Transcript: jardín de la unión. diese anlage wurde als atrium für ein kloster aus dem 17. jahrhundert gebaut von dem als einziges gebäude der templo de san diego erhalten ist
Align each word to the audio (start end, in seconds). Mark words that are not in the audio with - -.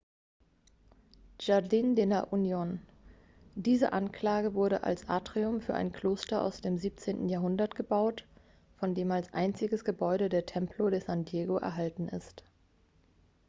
jardín 1.39 1.93
de 1.93 2.05
la 2.05 2.21
unión. 2.23 2.79
diese 3.55 3.93
anlage 3.93 4.55
wurde 4.55 4.81
als 4.83 5.07
atrium 5.07 5.61
für 5.61 5.75
ein 5.75 5.91
kloster 5.91 6.41
aus 6.41 6.59
dem 6.59 6.79
17. 6.79 7.29
jahrhundert 7.29 7.75
gebaut 7.75 8.25
von 8.77 8.95
dem 8.95 9.11
als 9.11 9.31
einziges 9.31 9.85
gebäude 9.85 10.27
der 10.27 10.47
templo 10.47 10.89
de 10.89 11.01
san 11.01 11.23
diego 11.25 11.57
erhalten 11.57 12.07
ist 12.07 12.43